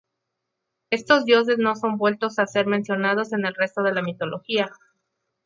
Estos 0.89 1.25
dioses 1.25 1.59
no 1.59 1.75
son 1.75 1.99
vueltos 1.99 2.39
a 2.39 2.47
ser 2.47 2.65
mencionados 2.65 3.33
en 3.33 3.45
el 3.45 3.53
resto 3.53 3.83
de 3.83 3.93
la 3.93 4.01
mitología. 4.01 4.71